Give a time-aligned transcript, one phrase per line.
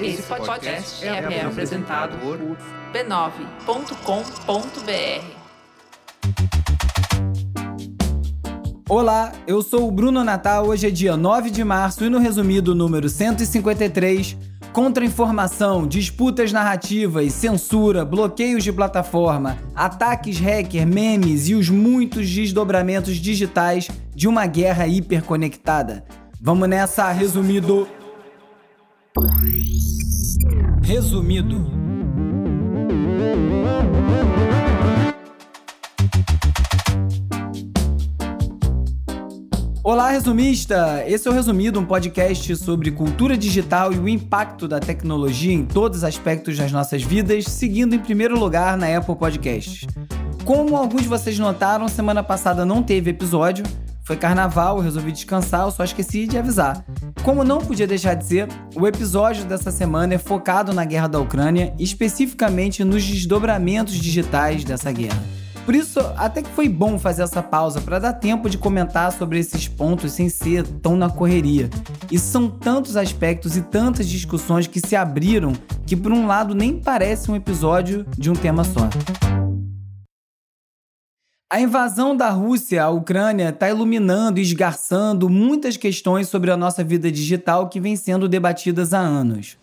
[0.00, 2.38] Esse podcast é, é apresentado por
[2.92, 3.96] b9.com.br.
[8.88, 10.66] Olá, eu sou o Bruno Natal.
[10.66, 14.36] Hoje é dia 9 de março e no resumido número 153,
[14.72, 23.88] contra-informação, disputas narrativas, censura, bloqueios de plataforma, ataques hacker, memes e os muitos desdobramentos digitais
[24.14, 26.04] de uma guerra hiperconectada.
[26.40, 27.88] Vamos nessa, resumido.
[30.82, 31.66] Resumido.
[39.82, 41.04] Olá, resumista!
[41.06, 45.64] Esse é o Resumido, um podcast sobre cultura digital e o impacto da tecnologia em
[45.64, 49.86] todos os aspectos das nossas vidas, seguindo em primeiro lugar na Apple Podcasts.
[50.44, 53.64] Como alguns de vocês notaram, semana passada não teve episódio,
[54.06, 56.84] foi carnaval, eu resolvi descansar, eu só esqueci de avisar.
[57.24, 61.18] Como não podia deixar de ser, o episódio dessa semana é focado na guerra da
[61.18, 65.20] Ucrânia, especificamente nos desdobramentos digitais dessa guerra.
[65.64, 69.40] Por isso, até que foi bom fazer essa pausa para dar tempo de comentar sobre
[69.40, 71.68] esses pontos sem ser tão na correria.
[72.08, 75.52] E são tantos aspectos e tantas discussões que se abriram
[75.84, 78.88] que, por um lado, nem parece um episódio de um tema só.
[81.48, 86.82] A invasão da Rússia à Ucrânia está iluminando e esgarçando muitas questões sobre a nossa
[86.82, 89.56] vida digital que vêm sendo debatidas há anos.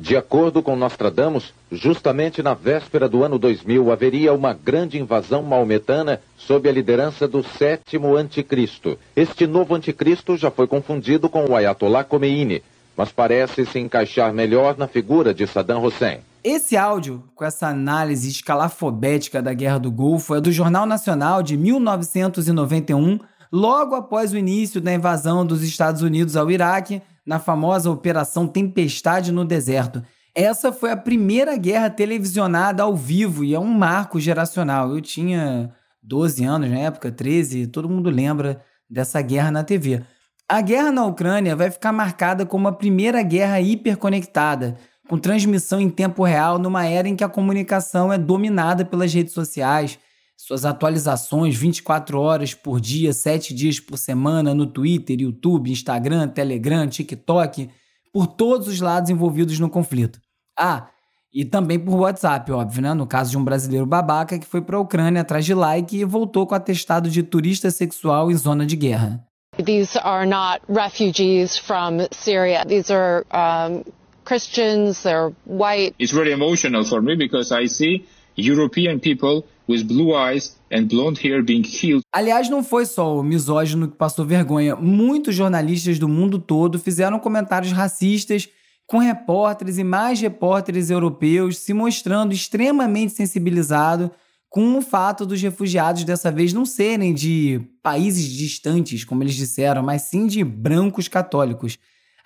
[0.00, 6.20] De acordo com Nostradamus, justamente na véspera do ano 2000 haveria uma grande invasão maometana
[6.36, 8.98] sob a liderança do sétimo anticristo.
[9.14, 12.64] Este novo anticristo já foi confundido com o Ayatollah Khomeini,
[12.96, 16.18] mas parece se encaixar melhor na figura de Saddam Hussein.
[16.44, 21.56] Esse áudio, com essa análise escalafobética da Guerra do Golfo, é do Jornal Nacional de
[21.56, 23.18] 1991,
[23.52, 29.32] logo após o início da invasão dos Estados Unidos ao Iraque, na famosa Operação Tempestade
[29.32, 30.02] no Deserto.
[30.34, 34.94] Essa foi a primeira guerra televisionada ao vivo e é um marco geracional.
[34.94, 40.02] Eu tinha 12 anos na época, 13, todo mundo lembra dessa guerra na TV.
[40.48, 44.76] A guerra na Ucrânia vai ficar marcada como a primeira guerra hiperconectada,
[45.08, 49.32] com transmissão em tempo real numa era em que a comunicação é dominada pelas redes
[49.32, 49.98] sociais,
[50.36, 56.86] suas atualizações 24 horas por dia, 7 dias por semana no Twitter, YouTube, Instagram, Telegram,
[56.86, 57.68] TikTok,
[58.12, 60.20] por todos os lados envolvidos no conflito.
[60.56, 60.88] Ah,
[61.32, 62.94] e também por WhatsApp, óbvio, né?
[62.94, 66.04] No caso de um brasileiro babaca que foi para a Ucrânia atrás de like e
[66.04, 69.24] voltou com atestado de turista sexual em zona de guerra.
[69.64, 72.64] These are not refugees from Syria.
[72.64, 73.82] These are um,
[74.28, 75.94] Christians, they're white.
[75.98, 78.04] It's very emotional for me because I see
[78.36, 82.02] European people with blue eyes and blonde hair being killed.
[82.12, 84.76] Aliás, não foi só o misógino que passou vergonha.
[84.76, 88.48] Muitos jornalistas do mundo todo fizeram comentários racistas
[88.86, 94.10] com repórteres e mais repórteres europeus se mostrando extremamente sensibilizados
[94.50, 99.82] com o fato dos refugiados dessa vez não serem de países distantes, como eles disseram,
[99.82, 101.78] mas sim de brancos católicos.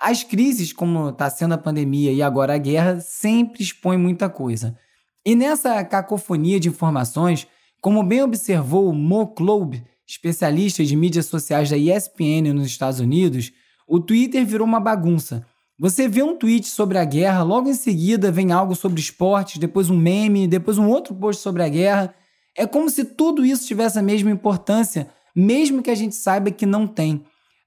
[0.05, 4.77] As crises, como está sendo a pandemia e agora a guerra, sempre expõem muita coisa.
[5.25, 7.47] E nessa cacofonia de informações,
[7.81, 13.53] como bem observou o Mo Klob, especialista de mídias sociais da ESPN nos Estados Unidos,
[13.87, 15.47] o Twitter virou uma bagunça.
[15.79, 19.89] Você vê um tweet sobre a guerra, logo em seguida vem algo sobre esportes, depois
[19.89, 22.13] um meme, depois um outro post sobre a guerra.
[22.59, 26.67] É como se tudo isso tivesse a mesma importância, mesmo que a gente saiba que
[26.67, 27.25] não tem.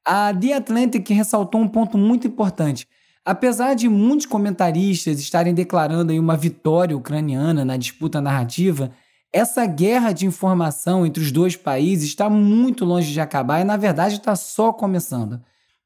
[0.08, 2.88] A The Atlantic ressaltou um ponto muito importante.
[3.26, 8.92] Apesar de muitos comentaristas estarem declarando uma vitória ucraniana na disputa narrativa,
[9.34, 13.78] essa guerra de informação entre os dois países está muito longe de acabar e, na
[13.78, 15.42] verdade, está só começando.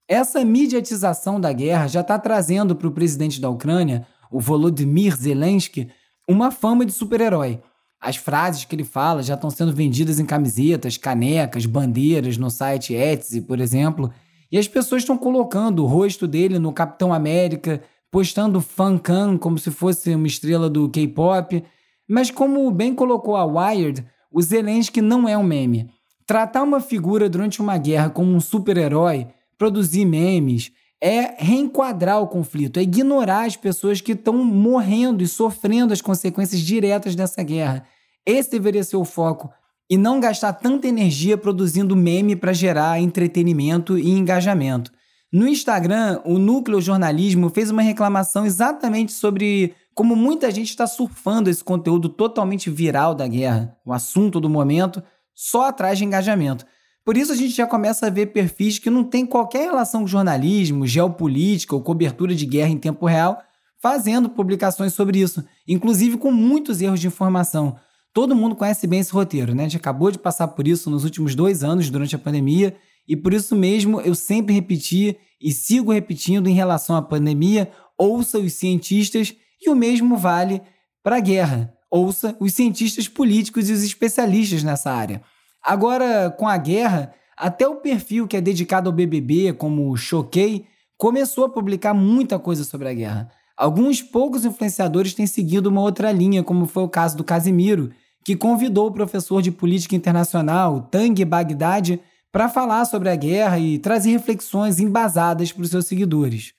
[0.06, 5.90] Essa mediatização da guerra já está trazendo para o presidente da Ucrânia, o Volodymyr Zelensky,
[6.28, 7.62] uma fama de super-herói.
[8.02, 12.94] As frases que ele fala já estão sendo vendidas em camisetas, canecas, bandeiras no site
[12.94, 14.12] Etsy, por exemplo,
[14.52, 19.70] e as pessoas estão colocando o rosto dele no Capitão América, postando Fancam como se
[19.70, 21.64] fosse uma estrela do K-pop.
[22.08, 25.90] Mas como bem colocou a Wired, o Zelensky não é um meme.
[26.26, 29.28] Tratar uma figura durante uma guerra como um super-herói,
[29.58, 30.72] produzir memes,
[31.02, 36.62] é reenquadrar o conflito, é ignorar as pessoas que estão morrendo e sofrendo as consequências
[36.62, 37.85] diretas dessa guerra.
[38.29, 39.52] Esse deveria ser o foco
[39.90, 44.91] e não gastar tanta energia produzindo meme para gerar entretenimento e engajamento.
[45.34, 51.49] No Instagram, o Núcleo Jornalismo fez uma reclamação exatamente sobre como muita gente está surfando
[51.49, 55.02] esse conteúdo totalmente viral da guerra, o assunto do momento,
[55.34, 56.67] só atrás de engajamento.
[57.03, 60.08] Por isso a gente já começa a ver perfis que não têm qualquer relação com
[60.08, 63.41] jornalismo, geopolítica ou cobertura de guerra em tempo real,
[63.82, 67.75] fazendo publicações sobre isso, inclusive com muitos erros de informação.
[68.14, 69.64] Todo mundo conhece bem esse roteiro, né?
[69.64, 72.76] A gente acabou de passar por isso nos últimos dois anos durante a pandemia,
[73.08, 78.40] e por isso mesmo eu sempre repeti e sigo repetindo em relação à pandemia: ouça
[78.40, 80.61] os cientistas, e o mesmo vale
[81.03, 81.73] para a guerra.
[81.91, 85.22] Ouça os cientistas políticos e os especialistas nessa área.
[85.64, 90.66] Agora, com a guerra, até o perfil que é dedicado ao BBB, como Choquei,
[90.97, 93.32] começou a publicar muita coisa sobre a guerra.
[93.59, 97.91] Alguns poucos influenciadores têm seguido uma outra linha, como foi o caso do Casimiro,
[98.23, 102.00] que convidou o professor de política internacional, Tang Bagdad,
[102.32, 106.53] para falar sobre a guerra e trazer reflexões embasadas para os seus seguidores.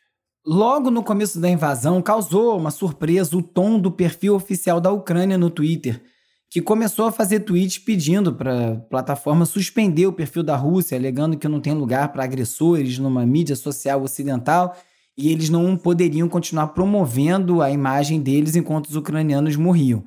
[0.47, 5.38] Logo no começo da invasão, causou uma surpresa o tom do perfil oficial da Ucrânia
[5.38, 6.02] no Twitter,
[6.50, 11.38] que começou a fazer tweets pedindo para a plataforma suspender o perfil da Rússia, alegando
[11.38, 14.76] que não tem lugar para agressores numa mídia social ocidental
[15.17, 20.05] e eles não poderiam continuar promovendo a imagem deles enquanto os ucranianos morriam.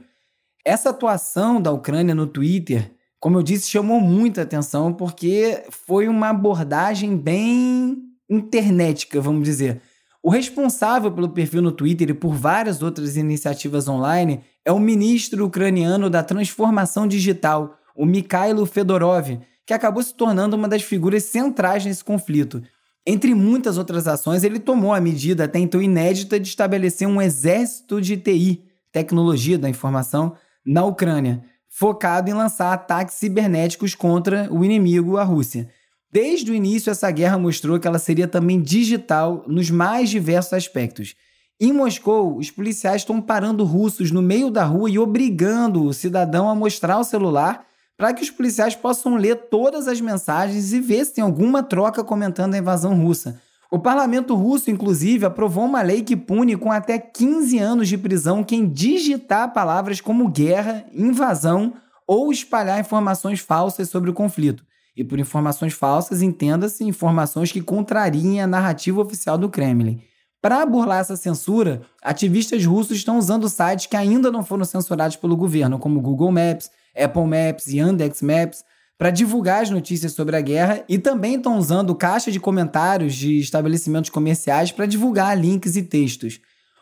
[0.66, 6.30] Essa atuação da Ucrânia no Twitter, como eu disse, chamou muita atenção porque foi uma
[6.30, 7.98] abordagem bem
[8.30, 9.82] internetica, vamos dizer.
[10.22, 15.46] O responsável pelo perfil no Twitter e por várias outras iniciativas online é o ministro
[15.46, 21.86] ucraniano da transformação digital, o Mikhailo Fedorov, que acabou se tornando uma das figuras centrais
[21.86, 22.64] nesse conflito.
[23.06, 28.00] Entre muitas outras ações, ele tomou a medida até então inédita de estabelecer um exército
[28.00, 28.64] de TI,
[28.94, 30.36] tecnologia da informação,
[30.66, 35.70] na Ucrânia, focado em lançar ataques cibernéticos contra o inimigo, a Rússia.
[36.10, 41.16] Desde o início, essa guerra mostrou que ela seria também digital nos mais diversos aspectos.
[41.60, 46.48] Em Moscou, os policiais estão parando russos no meio da rua e obrigando o cidadão
[46.48, 47.66] a mostrar o celular
[47.98, 52.04] para que os policiais possam ler todas as mensagens e ver se tem alguma troca
[52.04, 53.42] comentando a invasão russa.
[53.72, 58.44] O parlamento russo, inclusive, aprovou uma lei que pune com até 15 anos de prisão
[58.44, 61.74] quem digitar palavras como guerra, invasão
[62.06, 64.64] ou espalhar informações falsas sobre o conflito.
[64.96, 70.00] E por informações falsas, entenda-se informações que contrariem a narrativa oficial do Kremlin.
[70.40, 75.38] Para burlar essa censura, ativistas russos estão usando sites que ainda não foram censurados pelo
[75.38, 78.64] governo, como Google Maps, Apple Maps e Yandex Maps,
[78.98, 83.40] para divulgar as notícias sobre a guerra e também estão usando caixa de comentários de
[83.40, 86.40] estabelecimentos comerciais para divulgar links e textos.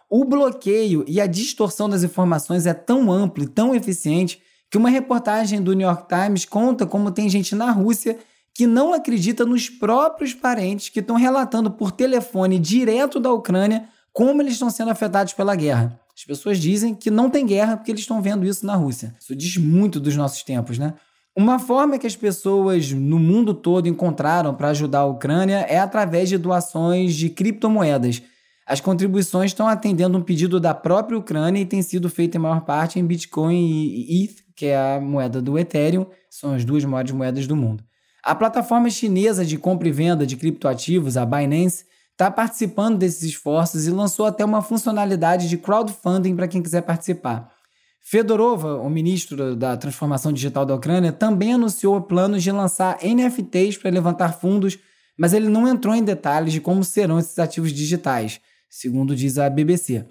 [0.09, 4.89] O bloqueio e a distorção das informações é tão amplo e tão eficiente que uma
[4.89, 8.19] reportagem do New York Times conta como tem gente na Rússia
[8.53, 14.41] que não acredita nos próprios parentes que estão relatando por telefone direto da Ucrânia como
[14.41, 16.00] eles estão sendo afetados pela guerra.
[16.21, 19.15] As pessoas dizem que não tem guerra porque eles estão vendo isso na Rússia.
[19.19, 20.93] Isso diz muito dos nossos tempos, né?
[21.35, 26.29] Uma forma que as pessoas no mundo todo encontraram para ajudar a Ucrânia é através
[26.29, 28.21] de doações de criptomoedas.
[28.67, 32.61] As contribuições estão atendendo um pedido da própria Ucrânia e tem sido feito em maior
[32.61, 37.11] parte em Bitcoin e ETH, que é a moeda do Ethereum, são as duas maiores
[37.13, 37.83] moedas do mundo.
[38.23, 41.83] A plataforma chinesa de compra e venda de criptoativos, a Binance,
[42.21, 47.51] está participando desses esforços e lançou até uma funcionalidade de crowdfunding para quem quiser participar.
[47.99, 53.89] Fedorova, o ministro da Transformação Digital da Ucrânia, também anunciou planos de lançar NFTs para
[53.89, 54.77] levantar fundos,
[55.17, 59.49] mas ele não entrou em detalhes de como serão esses ativos digitais, segundo diz a
[59.49, 60.05] BBC.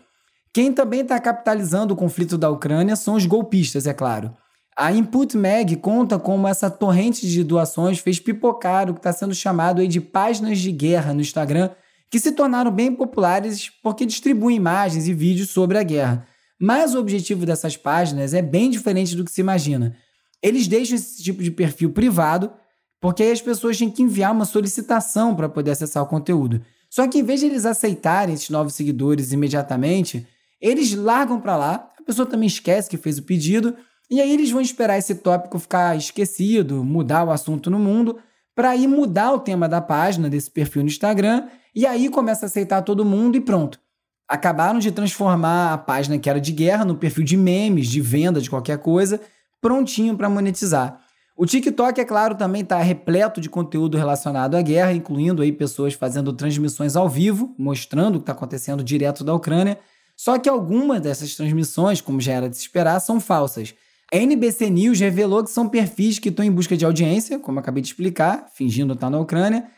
[0.53, 4.35] Quem também está capitalizando o conflito da Ucrânia são os golpistas, é claro.
[4.77, 9.35] A Input Mag conta como essa torrente de doações fez pipocar o que está sendo
[9.35, 11.71] chamado de páginas de guerra no Instagram
[12.11, 16.27] que se tornaram bem populares porque distribuem imagens e vídeos sobre a guerra.
[16.61, 19.97] Mas o objetivo dessas páginas é bem diferente do que se imagina.
[20.43, 22.53] Eles deixam esse tipo de perfil privado,
[23.01, 26.61] porque aí as pessoas têm que enviar uma solicitação para poder acessar o conteúdo.
[26.91, 30.27] Só que em vez de eles aceitarem esses novos seguidores imediatamente,
[30.61, 33.77] eles largam para lá, a pessoa também esquece que fez o pedido,
[34.11, 38.19] e aí eles vão esperar esse tópico ficar esquecido, mudar o assunto no mundo,
[38.55, 42.49] para aí mudar o tema da página, desse perfil no Instagram, e aí começa a
[42.49, 43.81] aceitar todo mundo e pronto.
[44.29, 48.41] Acabaram de transformar a página que era de guerra no perfil de memes, de venda
[48.41, 49.21] de qualquer coisa,
[49.61, 51.01] prontinho para monetizar.
[51.37, 55.95] O TikTok, é claro, também está repleto de conteúdo relacionado à guerra, incluindo aí pessoas
[55.95, 59.79] fazendo transmissões ao vivo, mostrando o que está acontecendo direto da Ucrânia.
[60.15, 63.75] Só que algumas dessas transmissões, como já era de se esperar, são falsas.
[64.13, 67.81] A NBC News revelou que são perfis que estão em busca de audiência, como acabei
[67.81, 69.71] de explicar, fingindo estar na Ucrânia,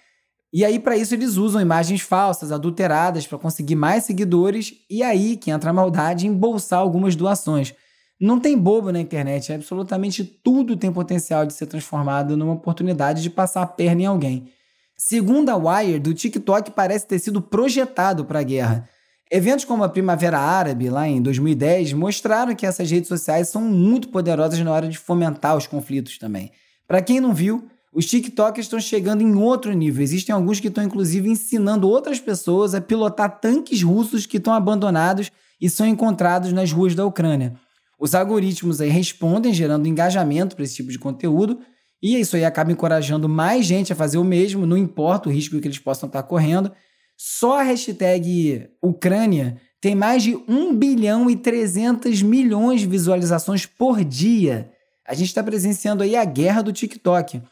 [0.54, 5.34] e aí, para isso, eles usam imagens falsas, adulteradas, para conseguir mais seguidores, e aí
[5.34, 7.74] que entra a maldade em embolsar algumas doações.
[8.20, 13.30] Não tem bobo na internet, absolutamente tudo tem potencial de ser transformado numa oportunidade de
[13.30, 14.52] passar a perna em alguém.
[14.94, 18.88] Segundo a Wired, o TikTok parece ter sido projetado para a guerra.
[19.34, 24.10] Eventos como a Primavera Árabe, lá em 2010, mostraram que essas redes sociais são muito
[24.10, 26.52] poderosas na hora de fomentar os conflitos também.
[26.86, 30.02] Para quem não viu, os TikTokers estão chegando em outro nível.
[30.02, 35.30] Existem alguns que estão, inclusive, ensinando outras pessoas a pilotar tanques russos que estão abandonados
[35.58, 37.54] e são encontrados nas ruas da Ucrânia.
[37.98, 41.58] Os algoritmos aí respondem, gerando engajamento para esse tipo de conteúdo,
[42.02, 45.58] e isso aí acaba encorajando mais gente a fazer o mesmo, não importa o risco
[45.58, 46.70] que eles possam estar correndo.
[47.16, 54.04] Só a hashtag Ucrânia tem mais de 1 bilhão e 300 milhões de visualizações por
[54.04, 54.70] dia.
[55.06, 57.42] A gente está presenciando aí a guerra do TikTok.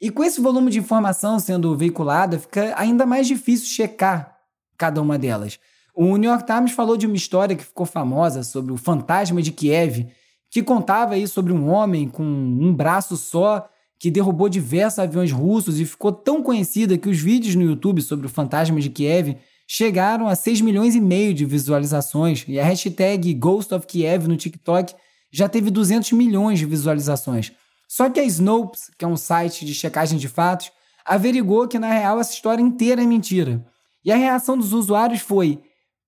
[0.00, 4.36] E com esse volume de informação sendo veiculada, fica ainda mais difícil checar
[4.76, 5.58] cada uma delas.
[5.94, 9.52] O New York Times falou de uma história que ficou famosa sobre o fantasma de
[9.52, 10.08] Kiev,
[10.50, 13.68] que contava aí sobre um homem com um braço só
[13.98, 18.26] que derrubou diversos aviões russos e ficou tão conhecida que os vídeos no YouTube sobre
[18.26, 19.36] o fantasma de Kiev
[19.66, 24.36] chegaram a 6 milhões e meio de visualizações e a hashtag Ghost of Kiev no
[24.36, 24.94] TikTok
[25.32, 27.52] já teve 200 milhões de visualizações.
[27.88, 30.70] Só que a Snopes, que é um site de checagem de fatos,
[31.04, 33.64] averigou que na real essa história inteira é mentira.
[34.04, 35.60] E a reação dos usuários foi: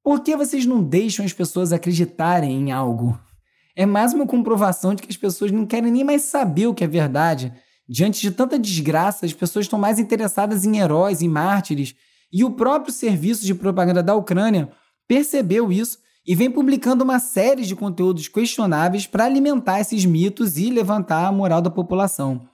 [0.02, 3.18] por que vocês não deixam as pessoas acreditarem em algo?
[3.74, 6.84] É mais uma comprovação de que as pessoas não querem nem mais saber o que
[6.84, 7.52] é verdade.
[7.88, 11.94] Diante de tanta desgraça, as pessoas estão mais interessadas em heróis, em mártires.
[12.32, 14.68] E o próprio serviço de propaganda da Ucrânia
[15.06, 20.70] percebeu isso e vem publicando uma série de conteúdos questionáveis para alimentar esses mitos e
[20.70, 22.48] levantar a moral da população.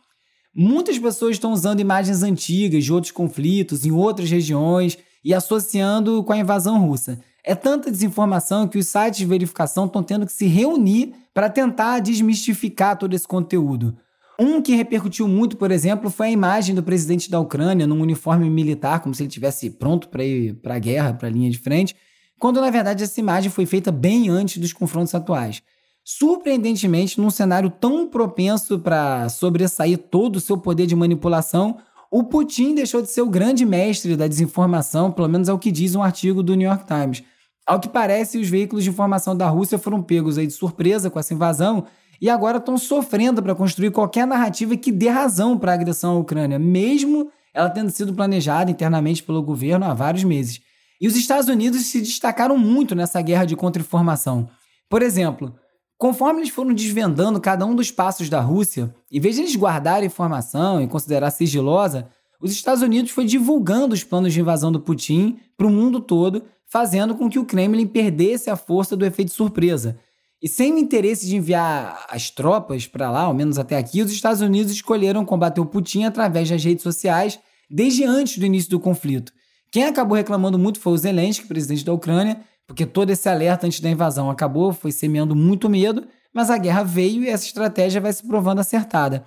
[0.54, 6.34] Muitas pessoas estão usando imagens antigas de outros conflitos em outras regiões e associando com
[6.34, 7.18] a invasão russa.
[7.42, 12.00] É tanta desinformação que os sites de verificação estão tendo que se reunir para tentar
[12.00, 13.96] desmistificar todo esse conteúdo.
[14.44, 18.50] Um que repercutiu muito, por exemplo, foi a imagem do presidente da Ucrânia num uniforme
[18.50, 21.58] militar, como se ele estivesse pronto para ir para a guerra, para a linha de
[21.58, 21.94] frente,
[22.40, 25.62] quando na verdade essa imagem foi feita bem antes dos confrontos atuais.
[26.02, 31.78] Surpreendentemente, num cenário tão propenso para sobressair todo o seu poder de manipulação,
[32.10, 35.70] o Putin deixou de ser o grande mestre da desinformação, pelo menos é o que
[35.70, 37.22] diz um artigo do New York Times.
[37.64, 41.20] Ao que parece, os veículos de informação da Rússia foram pegos aí de surpresa com
[41.20, 41.86] essa invasão
[42.22, 46.18] e agora estão sofrendo para construir qualquer narrativa que dê razão para a agressão à
[46.20, 50.60] Ucrânia, mesmo ela tendo sido planejada internamente pelo governo há vários meses.
[51.00, 54.48] E os Estados Unidos se destacaram muito nessa guerra de contra-informação.
[54.88, 55.52] Por exemplo,
[55.98, 60.06] conforme eles foram desvendando cada um dos passos da Rússia, em vez de eles guardarem
[60.06, 62.08] informação e considerar sigilosa,
[62.40, 66.44] os Estados Unidos foi divulgando os planos de invasão do Putin para o mundo todo
[66.72, 69.98] fazendo com que o Kremlin perdesse a força do efeito surpresa.
[70.42, 74.10] E sem o interesse de enviar as tropas para lá, ao menos até aqui, os
[74.10, 77.38] Estados Unidos escolheram combater o Putin através das redes sociais
[77.70, 79.32] desde antes do início do conflito.
[79.70, 83.78] Quem acabou reclamando muito foi o Zelensky, presidente da Ucrânia, porque todo esse alerta antes
[83.78, 88.12] da invasão acabou, foi semeando muito medo, mas a guerra veio e essa estratégia vai
[88.12, 89.24] se provando acertada.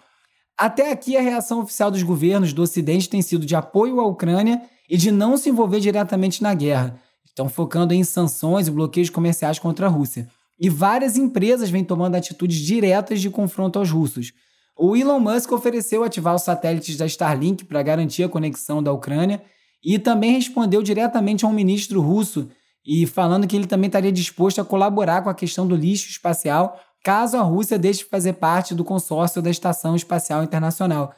[0.58, 4.62] Até aqui, a reação oficial dos governos do Ocidente tem sido de apoio à Ucrânia
[4.90, 7.00] e de não se envolver diretamente na guerra.
[7.26, 10.28] Estão focando em sanções e bloqueios comerciais contra a Rússia.
[10.60, 14.32] E várias empresas vêm tomando atitudes diretas de confronto aos russos.
[14.78, 19.42] O Elon Musk ofereceu ativar os satélites da Starlink para garantir a conexão da Ucrânia
[19.84, 22.50] e também respondeu diretamente a um ministro russo
[22.86, 26.80] e falando que ele também estaria disposto a colaborar com a questão do lixo espacial
[27.04, 31.14] caso a Rússia deixe de fazer parte do consórcio da Estação Espacial Internacional.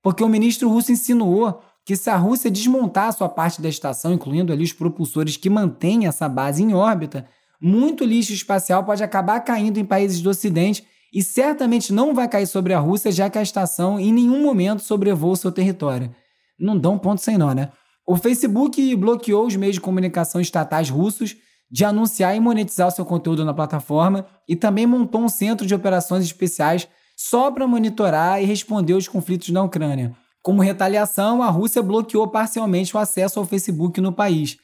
[0.00, 4.12] Porque o ministro russo insinuou que se a Rússia desmontar a sua parte da estação,
[4.12, 7.26] incluindo ali os propulsores que mantêm essa base em órbita,
[7.62, 12.46] muito lixo espacial pode acabar caindo em países do Ocidente e certamente não vai cair
[12.46, 16.12] sobre a Rússia, já que a estação em nenhum momento sobrevoa seu território.
[16.58, 17.70] Não dá um ponto sem nó, né?
[18.06, 21.36] O Facebook bloqueou os meios de comunicação estatais russos
[21.70, 26.24] de anunciar e monetizar seu conteúdo na plataforma e também montou um centro de operações
[26.24, 30.14] especiais só para monitorar e responder aos conflitos na Ucrânia.
[30.42, 34.58] Como retaliação, a Rússia bloqueou parcialmente o acesso ao Facebook no país.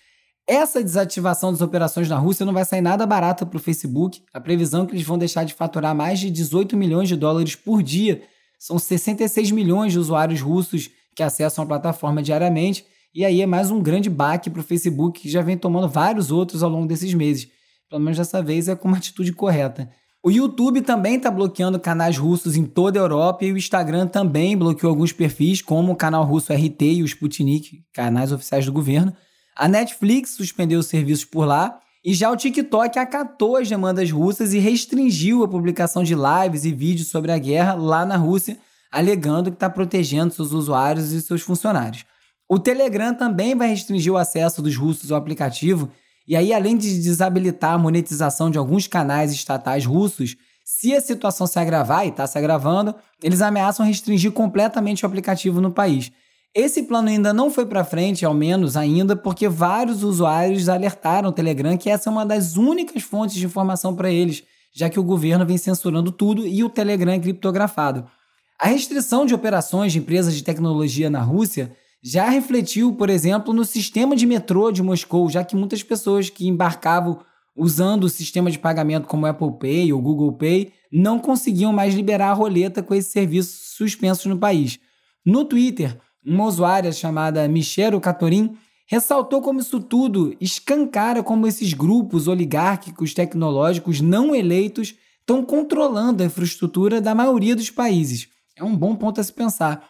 [0.49, 4.23] Essa desativação das operações na Rússia não vai sair nada barata para o Facebook.
[4.33, 7.55] A previsão é que eles vão deixar de faturar mais de 18 milhões de dólares
[7.55, 8.23] por dia.
[8.59, 12.87] São 66 milhões de usuários russos que acessam a plataforma diariamente.
[13.15, 16.31] E aí é mais um grande baque para o Facebook, que já vem tomando vários
[16.31, 17.47] outros ao longo desses meses.
[17.91, 19.91] Pelo menos dessa vez é com uma atitude correta.
[20.25, 24.57] O YouTube também está bloqueando canais russos em toda a Europa e o Instagram também
[24.57, 29.13] bloqueou alguns perfis, como o canal russo RT e o Sputnik, canais oficiais do governo.
[29.59, 34.53] A Netflix suspendeu os serviços por lá E já o TikTok acatou as demandas russas
[34.55, 38.57] e restringiu a publicação de lives e vídeos sobre a guerra lá na Rússia,
[38.91, 42.05] alegando que está protegendo seus usuários e seus funcionários.
[42.49, 45.91] O Telegram também vai restringir o acesso dos russos ao aplicativo,
[46.27, 51.47] e aí, além de desabilitar a monetização de alguns canais estatais russos, se a situação
[51.47, 56.13] se agravar, e está se agravando, eles ameaçam restringir completamente o aplicativo no país.
[56.61, 61.33] Esse plano ainda não foi para frente, ao menos ainda, porque vários usuários alertaram o
[61.33, 64.43] Telegram que essa é uma das únicas fontes de informação para eles,
[64.75, 68.11] já que o governo vem censurando tudo e o Telegram é criptografado.
[68.59, 73.65] A restrição de operações de empresas de tecnologia na Rússia já refletiu, por exemplo, no
[73.65, 77.21] sistema de metrô de Moscou, já que muitas pessoas que embarcavam
[77.57, 82.31] usando o sistema de pagamento como Apple Pay ou Google Pay não conseguiam mais liberar
[82.31, 84.81] a roleta com esses serviços suspensos no país.
[85.25, 88.57] No Twitter, uma usuária chamada Michelle Catorin
[88.87, 96.27] ressaltou como isso tudo escancara como esses grupos oligárquicos tecnológicos não eleitos estão controlando a
[96.27, 98.29] infraestrutura da maioria dos países.
[98.57, 99.87] É um bom ponto a se pensar.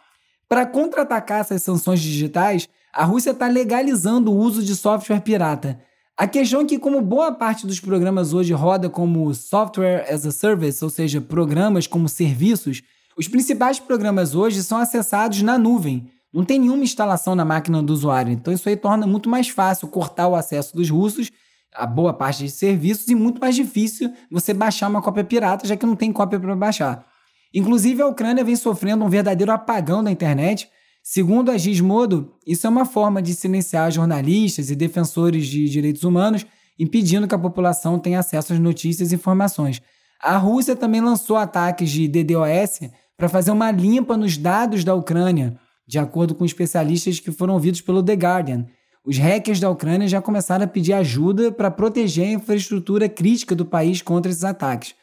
[0.48, 5.80] Para contra-atacar essas sanções digitais, a Rússia está legalizando o uso de software pirata.
[6.16, 10.32] A questão é que, como boa parte dos programas hoje roda como software as a
[10.32, 12.82] service, ou seja, programas como serviços,
[13.16, 17.92] os principais programas hoje são acessados na nuvem, não tem nenhuma instalação na máquina do
[17.92, 18.32] usuário.
[18.32, 21.30] Então isso aí torna muito mais fácil cortar o acesso dos russos
[21.74, 25.76] a boa parte de serviços e muito mais difícil você baixar uma cópia pirata, já
[25.76, 27.06] que não tem cópia para baixar.
[27.54, 30.68] Inclusive, a Ucrânia vem sofrendo um verdadeiro apagão da internet.
[31.02, 36.44] Segundo a Gizmodo, isso é uma forma de silenciar jornalistas e defensores de direitos humanos,
[36.78, 39.80] impedindo que a população tenha acesso às notícias e informações.
[40.20, 42.80] A Rússia também lançou ataques de DDoS
[43.16, 45.58] para fazer uma limpa nos dados da Ucrânia,
[45.88, 48.66] de acordo com especialistas que foram ouvidos pelo The Guardian,
[49.06, 53.64] os hackers da Ucrânia já começaram a pedir ajuda para proteger a infraestrutura crítica do
[53.64, 54.94] país contra esses ataques.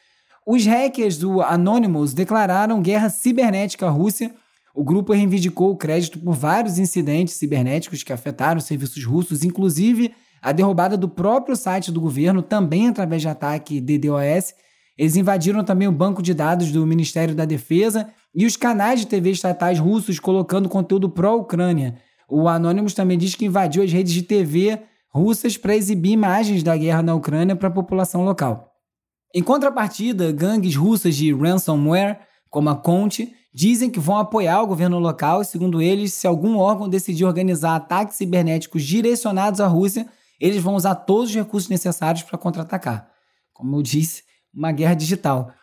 [0.45, 4.31] Os hackers do Anonymous declararam guerra cibernética à Rússia.
[4.75, 10.13] O grupo reivindicou o crédito por vários incidentes cibernéticos que afetaram os serviços russos, inclusive
[10.39, 14.53] a derrubada do próprio site do governo, também através de ataque DDoS.
[14.95, 19.07] Eles invadiram também o banco de dados do Ministério da Defesa e os canais de
[19.07, 21.95] TV estatais russos colocando conteúdo pró-Ucrânia.
[22.29, 26.75] O Anonymous também diz que invadiu as redes de TV russas para exibir imagens da
[26.75, 28.73] guerra na Ucrânia para a população local.
[29.33, 32.19] Em contrapartida, gangues russas de ransomware,
[32.49, 36.57] como a Conte, dizem que vão apoiar o governo local e, segundo eles, se algum
[36.57, 40.07] órgão decidir organizar ataques cibernéticos direcionados à Rússia,
[40.39, 43.09] eles vão usar todos os recursos necessários para contra-atacar.
[43.53, 45.53] Como eu disse, uma guerra digital.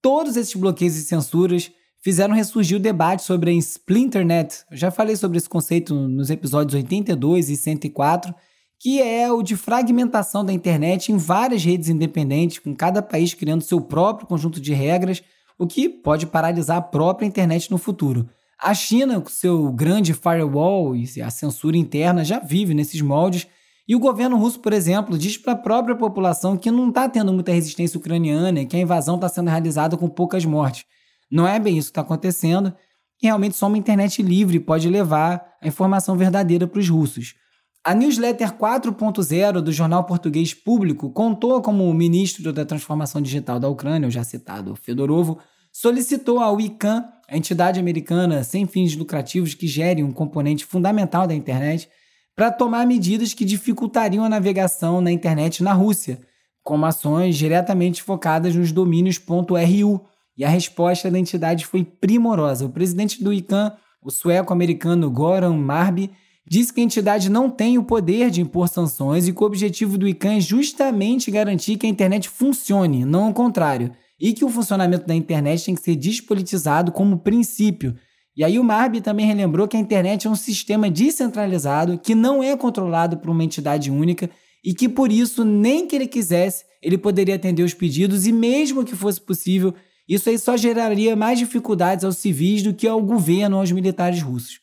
[0.00, 4.64] Todos esses bloqueios e censuras fizeram ressurgir o debate sobre a Splinternet.
[4.70, 8.34] Eu já falei sobre esse conceito nos episódios 82 e 104,
[8.78, 13.62] que é o de fragmentação da internet em várias redes independentes, com cada país criando
[13.62, 15.22] seu próprio conjunto de regras,
[15.56, 18.28] o que pode paralisar a própria internet no futuro.
[18.60, 23.46] A China, com seu grande firewall e a censura interna, já vive nesses moldes.
[23.86, 27.32] E o governo russo, por exemplo, diz para a própria população que não está tendo
[27.32, 30.84] muita resistência ucraniana e que a invasão está sendo realizada com poucas mortes.
[31.32, 32.74] Não é bem isso que está acontecendo.
[33.22, 37.34] E realmente só uma internet livre pode levar a informação verdadeira para os russos.
[37.82, 43.68] A newsletter 4.0 do jornal português Público contou como o ministro da Transformação Digital da
[43.68, 45.38] Ucrânia, o já citado Fedorovo,
[45.72, 51.34] solicitou ao ICANN, a entidade americana sem fins lucrativos que gere um componente fundamental da
[51.34, 51.88] internet,
[52.36, 56.20] para tomar medidas que dificultariam a navegação na internet na Rússia,
[56.62, 60.00] como ações diretamente focadas nos domínios .ru,
[60.36, 62.64] e a resposta da entidade foi primorosa.
[62.64, 66.10] O presidente do ICANN, o sueco-americano Goran Marby,
[66.48, 69.96] disse que a entidade não tem o poder de impor sanções e que o objetivo
[69.96, 74.48] do ICANN é justamente garantir que a internet funcione, não o contrário, e que o
[74.48, 77.96] funcionamento da internet tem que ser despolitizado como princípio.
[78.36, 82.42] E aí o Marby também relembrou que a internet é um sistema descentralizado que não
[82.42, 84.30] é controlado por uma entidade única
[84.64, 88.84] e que por isso, nem que ele quisesse, ele poderia atender os pedidos e mesmo
[88.84, 89.74] que fosse possível,
[90.08, 94.20] isso aí só geraria mais dificuldades aos civis do que ao governo ou aos militares
[94.20, 94.60] russos.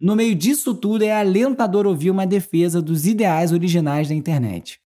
[0.00, 4.80] No meio disso tudo, é alentador ouvir uma defesa dos ideais originais da internet.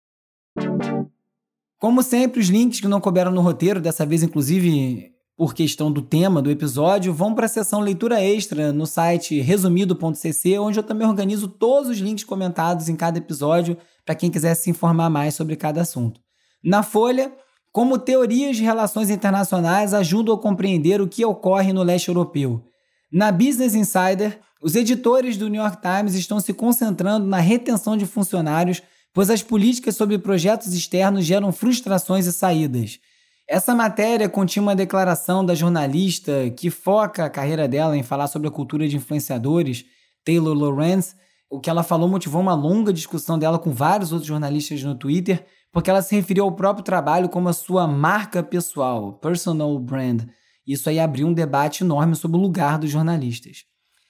[1.79, 6.01] Como sempre, os links que não couberam no roteiro, dessa vez inclusive por questão do
[6.01, 11.07] tema do episódio, vão para a seção leitura extra no site resumido.cc, onde eu também
[11.07, 15.55] organizo todos os links comentados em cada episódio para quem quiser se informar mais sobre
[15.55, 16.21] cada assunto.
[16.64, 17.31] Na Folha,
[17.77, 22.65] como teorias de relações internacionais ajudam a compreender o que ocorre no leste europeu.
[23.12, 28.07] Na Business Insider, os editores do New York Times estão se concentrando na retenção de
[28.07, 28.81] funcionários
[29.12, 32.99] pois as políticas sobre projetos externos geram frustrações e saídas.
[33.47, 38.49] Essa matéria continha uma declaração da jornalista que foca a carreira dela em falar sobre
[38.49, 39.85] a cultura de influenciadores,
[40.25, 41.15] Taylor Lorenz.
[41.51, 45.45] O que ela falou motivou uma longa discussão dela com vários outros jornalistas no Twitter,
[45.77, 50.23] porque ela se referiu ao próprio trabalho como a sua marca pessoal, personal brand.
[50.67, 53.65] Isso aí abriu um debate enorme sobre o lugar dos jornalistas.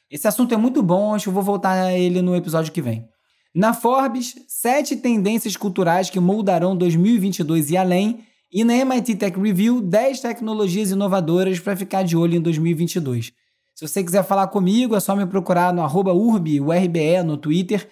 [0.08, 2.80] Esse assunto é muito bom, acho que eu vou voltar a ele no episódio que
[2.80, 3.04] vem.
[3.52, 8.20] Na Forbes, sete tendências culturais que moldarão 2022 e além,
[8.52, 13.32] e na MIT Tech Review, 10 tecnologias inovadoras para ficar de olho em 2022.
[13.74, 16.60] Se você quiser falar comigo, é só me procurar no arroba urbe,
[17.24, 17.90] no Twitter,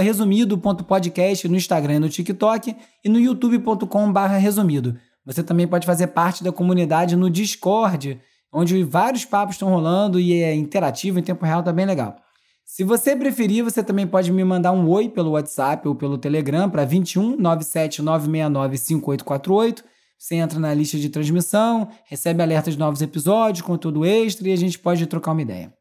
[0.00, 4.96] resumido.podcast no Instagram e no TikTok e no youtube.com resumido.
[5.24, 8.20] Você também pode fazer parte da comunidade no Discord,
[8.52, 12.16] onde vários papos estão rolando e é interativo em tempo real, tá bem legal.
[12.64, 16.68] Se você preferir, você também pode me mandar um oi pelo WhatsApp ou pelo Telegram
[16.70, 23.02] para 21 97 969 5848 você entra na lista de transmissão, recebe alertas de novos
[23.02, 25.74] episódios, conteúdo extra e a gente pode trocar uma ideia.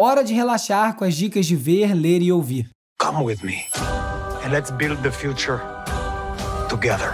[0.00, 2.68] Hora de relaxar com as dicas de ver, ler e ouvir.
[3.02, 3.64] Come with me
[4.44, 5.60] and let's build the future
[6.68, 7.10] together.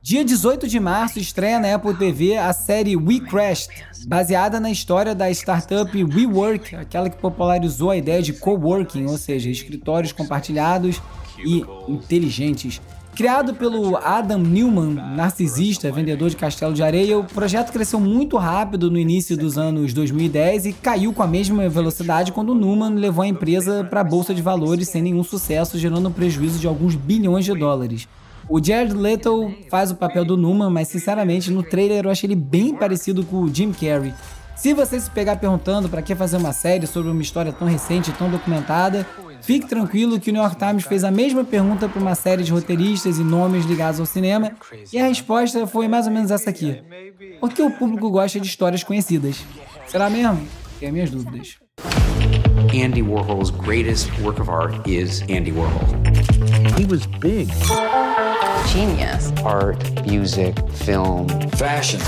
[0.00, 5.12] Dia 18 de março estreia na Apple TV a série We Crashed, baseada na história
[5.12, 11.02] da startup WeWork, aquela que popularizou a ideia de coworking, ou seja, escritórios compartilhados
[11.44, 12.80] e inteligentes.
[13.14, 18.90] Criado pelo Adam Newman, narcisista, vendedor de castelo de areia, o projeto cresceu muito rápido
[18.90, 23.28] no início dos anos 2010 e caiu com a mesma velocidade quando Newman levou a
[23.28, 27.44] empresa para a bolsa de valores sem nenhum sucesso, gerando um prejuízo de alguns bilhões
[27.44, 28.08] de dólares.
[28.48, 32.36] O Jared Leto faz o papel do Newman, mas sinceramente no trailer eu achei ele
[32.36, 34.14] bem parecido com o Jim Carrey.
[34.60, 38.10] Se você se pegar perguntando para que fazer uma série sobre uma história tão recente
[38.10, 39.06] e tão documentada,
[39.42, 42.52] Fique tranquilo que o New York Times fez a mesma pergunta para uma série de
[42.52, 44.52] roteiristas e nomes ligados ao cinema,
[44.92, 46.78] e a resposta foi mais ou menos essa aqui.
[47.40, 49.42] Por que o público gosta de histórias conhecidas?
[49.86, 50.46] Será mesmo?
[50.78, 51.56] Tenho minhas dúvidas.
[52.74, 55.88] Andy Warhol's greatest work of art is Andy Warhol.
[56.78, 57.48] He was big.
[58.66, 59.32] Genius.
[59.44, 61.98] Art, music, film, fashion.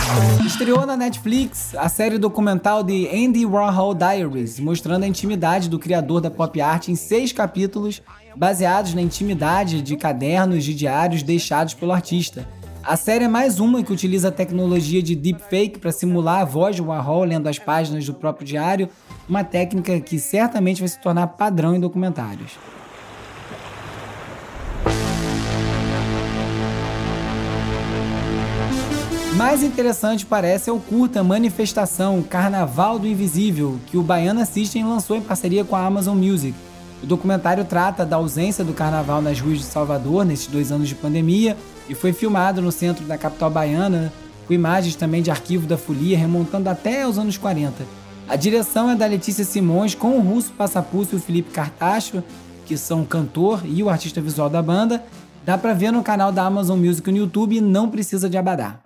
[0.46, 6.20] Estreou na Netflix a série documental de Andy Warhol Diaries, mostrando a intimidade do criador
[6.20, 8.02] da pop art em seis capítulos,
[8.36, 12.46] baseados na intimidade de cadernos de diários deixados pelo artista.
[12.84, 16.76] A série é mais uma que utiliza a tecnologia de deepfake para simular a voz
[16.76, 18.88] de Warhol lendo as páginas do próprio diário,
[19.28, 22.58] uma técnica que certamente vai se tornar padrão em documentários.
[29.36, 35.16] Mais interessante parece é o curta Manifestação Carnaval do Invisível, que o Baiana System lançou
[35.16, 36.54] em parceria com a Amazon Music.
[37.02, 40.94] O documentário trata da ausência do carnaval nas ruas de Salvador nesses dois anos de
[40.94, 41.56] pandemia
[41.88, 44.12] e foi filmado no centro da capital baiana,
[44.46, 47.84] com imagens também de arquivo da folia remontando até os anos 40.
[48.28, 52.22] A direção é da Letícia Simões com o russo Passapulso e o Felipe Cartacho,
[52.66, 55.02] que são o cantor e o artista visual da banda.
[55.44, 58.81] Dá pra ver no canal da Amazon Music no YouTube e não precisa de abadá.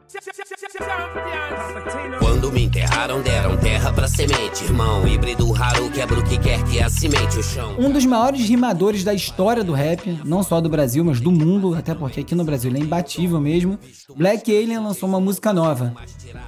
[2.18, 5.06] Quando me enterraram, deram terra pra semente, irmão.
[5.08, 7.76] Híbrido raro quebra o que quer que acimente o chão.
[7.78, 11.74] Um dos maiores rimadores da história do rap, não só do Brasil, mas do mundo,
[11.74, 13.78] até porque aqui no Brasil ele é imbatível mesmo.
[14.14, 15.94] Black Alien lançou uma música nova.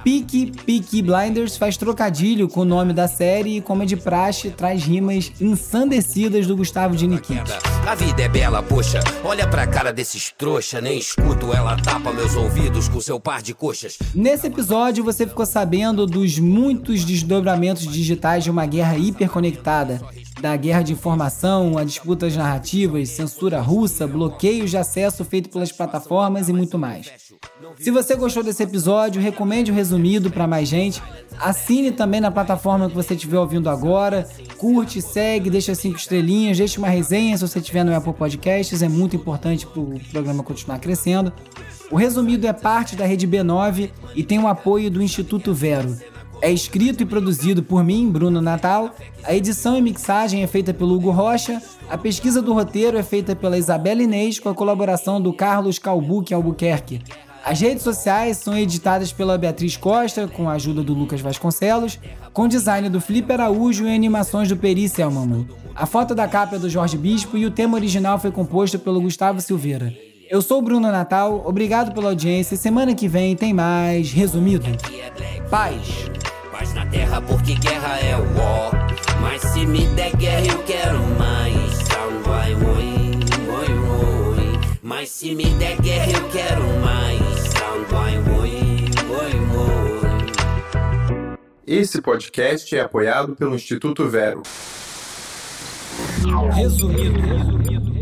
[0.03, 4.51] Peaky Peaky Blinders faz trocadilho com o nome da série e, como é de praxe,
[4.51, 7.41] traz rimas ensandecidas do Gustavo de Nikit.
[7.87, 12.35] A vida é bela, poxa, olha pra cara desses trouxa, nem escuto, ela tapa meus
[12.35, 13.97] ouvidos com seu par de coxas.
[14.19, 20.01] Nesse episódio você ficou sabendo dos muitos desdobramentos digitais de uma guerra hiperconectada
[20.41, 26.49] da guerra de informação, a disputas narrativas, censura russa, bloqueios de acesso feito pelas plataformas
[26.49, 27.09] e muito mais.
[27.77, 31.01] Se você gostou desse episódio, recomende o resumido para mais gente.
[31.39, 34.27] Assine também na plataforma que você estiver ouvindo agora.
[34.57, 38.89] Curte, segue, deixa cinco estrelinhas, deixa uma resenha se você estiver no Apple Podcasts, é
[38.89, 41.31] muito importante para o programa continuar crescendo.
[41.91, 45.97] O resumido é parte da rede B9 e tem o apoio do Instituto Vero.
[46.41, 48.95] É escrito e produzido por mim, Bruno Natal.
[49.23, 51.61] A edição e mixagem é feita pelo Hugo Rocha.
[51.89, 56.33] A pesquisa do roteiro é feita pela Isabela Inês com a colaboração do Carlos Calbuque
[56.33, 57.01] Albuquerque.
[57.43, 61.99] As redes sociais são editadas pela Beatriz Costa, com a ajuda do Lucas Vasconcelos,
[62.31, 65.47] com design do Felipe Araújo e animações do Peri Selman.
[65.75, 69.01] A foto da capa é do Jorge Bispo e o tema original foi composto pelo
[69.01, 70.08] Gustavo Silveira.
[70.29, 72.55] Eu sou o Bruno Natal, obrigado pela audiência.
[72.55, 74.67] Semana que vem tem mais resumido.
[75.49, 76.07] Paz.
[76.51, 78.69] Paz na terra porque guerra é war.
[79.19, 81.73] Mas se me der guerra eu quero mais.
[81.87, 83.19] Sound vai ruim,
[83.57, 84.51] oi, ruim.
[84.83, 87.19] Mas se me der guerra eu quero mais.
[87.49, 90.27] Sound vai ruim, oi, ruim.
[91.65, 94.43] Esse podcast é apoiado pelo Instituto Vero.
[96.53, 97.98] Resumido, resumido.